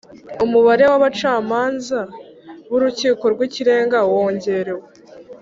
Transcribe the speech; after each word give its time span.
Umubare 0.45 0.83
w 0.91 0.93
abacamanza 0.99 1.99
b 2.69 2.71
Urukiko 2.77 3.23
rw 3.33 3.39
Ikirenga 3.47 3.97
wongerewe 4.11 4.85